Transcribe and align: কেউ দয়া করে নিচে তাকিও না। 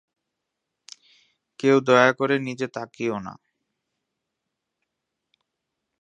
কেউ 1.59 1.77
দয়া 1.79 2.09
করে 2.13 2.35
নিচে 2.39 2.67
তাকিও 2.67 3.17
না। 3.19 3.33